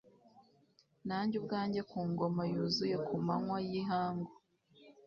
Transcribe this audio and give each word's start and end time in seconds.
Nanjye 1.07 1.35
ubwanjye 1.41 1.81
ku 1.89 1.99
ngoma 2.09 2.43
yuzuye 2.51 2.95
ku 3.05 3.13
manywa 3.25 3.57
yihangu 3.69 4.31